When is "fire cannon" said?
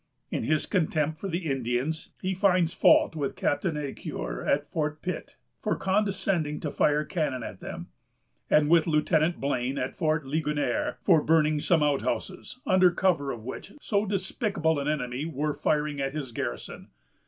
6.71-7.43